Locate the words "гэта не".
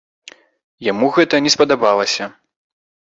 1.17-1.53